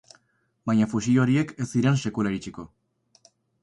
[0.69, 2.71] Baina fusil horiek ez ziren sekula iritsiko.